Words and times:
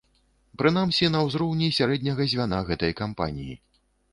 Прынамсі, 0.61 1.09
на 1.17 1.21
ўзроўні 1.27 1.67
сярэдняга 1.81 2.27
звяна 2.33 2.63
гэтай 2.71 2.99
кампаніі. 3.03 3.55